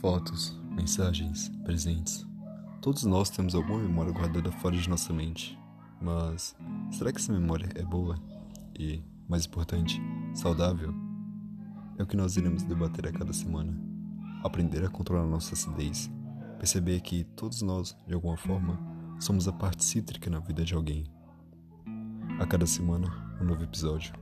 Fotos, 0.00 0.58
mensagens, 0.70 1.50
presentes. 1.62 2.26
Todos 2.80 3.04
nós 3.04 3.28
temos 3.28 3.54
alguma 3.54 3.80
memória 3.80 4.10
guardada 4.10 4.50
fora 4.50 4.74
de 4.74 4.88
nossa 4.88 5.12
mente. 5.12 5.58
Mas 6.00 6.56
será 6.90 7.12
que 7.12 7.18
essa 7.18 7.30
memória 7.30 7.68
é 7.74 7.82
boa? 7.82 8.18
E, 8.78 9.02
mais 9.28 9.44
importante, 9.44 10.00
saudável? 10.32 10.94
É 11.98 12.02
o 12.02 12.06
que 12.06 12.16
nós 12.16 12.38
iremos 12.38 12.62
debater 12.62 13.08
a 13.08 13.12
cada 13.12 13.34
semana. 13.34 13.78
Aprender 14.42 14.82
a 14.86 14.88
controlar 14.88 15.26
nossa 15.26 15.52
acidez. 15.52 16.10
Perceber 16.58 17.02
que 17.02 17.24
todos 17.36 17.60
nós, 17.60 17.94
de 18.06 18.14
alguma 18.14 18.38
forma, 18.38 18.80
somos 19.18 19.46
a 19.48 19.52
parte 19.52 19.84
cítrica 19.84 20.30
na 20.30 20.40
vida 20.40 20.64
de 20.64 20.72
alguém. 20.72 21.04
A 22.38 22.46
cada 22.46 22.64
semana, 22.64 23.06
um 23.38 23.44
novo 23.44 23.64
episódio. 23.64 24.14